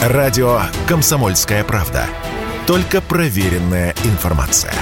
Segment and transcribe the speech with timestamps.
[0.00, 2.06] Радио «Комсомольская правда».
[2.66, 4.72] Только проверенная информация.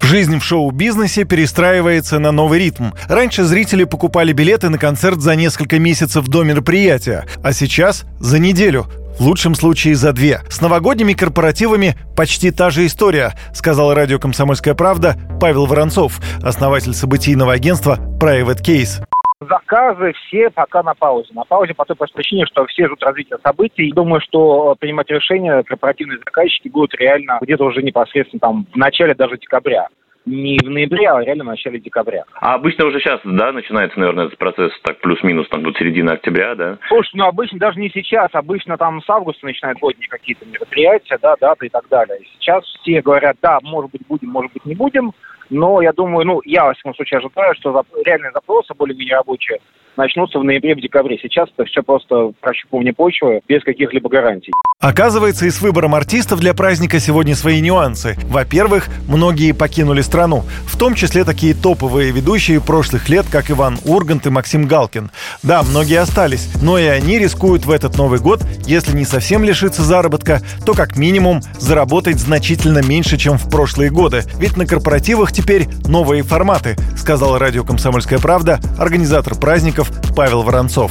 [0.00, 2.90] Жизнь в шоу-бизнесе перестраивается на новый ритм.
[3.08, 8.88] Раньше зрители покупали билеты на концерт за несколько месяцев до мероприятия, а сейчас за неделю.
[9.20, 10.40] В лучшем случае за две.
[10.50, 17.52] С новогодними корпоративами почти та же история, сказал радио «Комсомольская правда» Павел Воронцов, основатель событийного
[17.52, 19.07] агентства Private Case
[19.40, 21.32] заказы все пока на паузе.
[21.32, 23.92] На паузе по той простой причине, что все ждут развития событий.
[23.92, 29.38] Думаю, что принимать решения корпоративные заказчики будут реально где-то уже непосредственно там в начале даже
[29.38, 29.88] декабря
[30.26, 32.24] не в ноябре, а реально в начале декабря.
[32.34, 36.54] А обычно уже сейчас, да, начинается, наверное, этот процесс так плюс-минус, там, до середины октября,
[36.54, 36.76] да?
[36.88, 41.34] Слушай, ну обычно даже не сейчас, обычно там с августа начинают годные какие-то мероприятия, да,
[41.40, 42.18] даты и так далее.
[42.38, 45.12] Сейчас все говорят, да, может быть будем, может быть не будем,
[45.50, 49.60] но я думаю, ну, я, во всяком случае, ожидаю, что реальные запросы более-менее рабочие
[49.98, 51.18] начнутся в ноябре, в декабре.
[51.20, 54.52] Сейчас это все просто прощупывание почвы без каких-либо гарантий.
[54.80, 58.16] Оказывается, и с выбором артистов для праздника сегодня свои нюансы.
[58.28, 64.26] Во-первых, многие покинули страну, в том числе такие топовые ведущие прошлых лет, как Иван Ургант
[64.26, 65.10] и Максим Галкин.
[65.42, 69.82] Да, многие остались, но и они рискуют в этот Новый год, если не совсем лишиться
[69.82, 74.22] заработка, то как минимум заработать значительно меньше, чем в прошлые годы.
[74.38, 80.90] Ведь на корпоративах теперь новые форматы, сказал радио «Комсомольская правда» организатор праздников Павел Воронцов.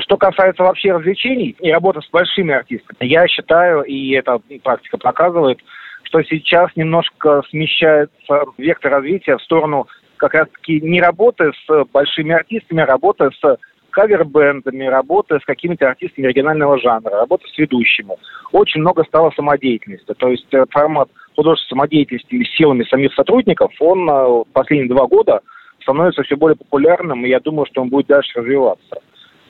[0.00, 5.58] Что касается вообще развлечений и работы с большими артистами, я считаю, и эта практика показывает,
[6.04, 12.82] что сейчас немножко смещается вектор развития в сторону как раз-таки не работы с большими артистами,
[12.82, 13.58] а работы с
[13.90, 18.14] кавер-бендами, работы с какими-то артистами регионального жанра, работы с ведущими.
[18.52, 20.12] Очень много стало самодеятельности.
[20.14, 25.40] То есть э, формат художественной самодеятельности силами самих сотрудников, он э, последние два года
[25.88, 29.00] становится все более популярным, и я думаю, что он будет дальше развиваться.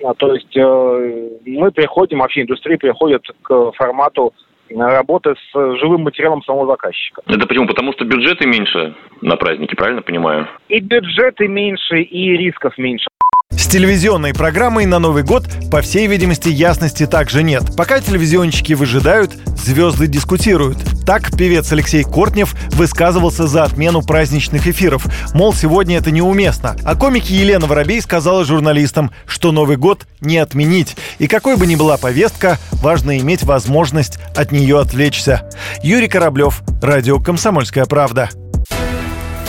[0.04, 4.32] А, то есть э, мы приходим, вообще индустрия приходит к формату
[4.70, 7.22] работы с живым материалом самого заказчика.
[7.26, 7.66] Это почему?
[7.66, 10.46] Потому что бюджеты меньше на праздники, правильно понимаю?
[10.68, 13.06] И бюджеты меньше, и рисков меньше.
[13.50, 17.62] С телевизионной программой на Новый год, по всей видимости, ясности также нет.
[17.76, 20.76] Пока телевизионщики выжидают, звезды дискутируют.
[21.08, 25.06] Так певец Алексей Кортнев высказывался за отмену праздничных эфиров.
[25.32, 26.76] Мол, сегодня это неуместно.
[26.84, 30.98] А комик Елена Воробей сказала журналистам, что Новый год не отменить.
[31.18, 35.48] И какой бы ни была повестка, важно иметь возможность от нее отвлечься.
[35.82, 38.28] Юрий Кораблев, Радио «Комсомольская правда».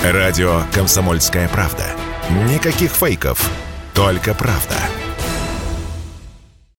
[0.01, 1.83] Радио «Комсомольская правда».
[2.47, 3.51] Никаких фейков,
[3.93, 4.75] только правда.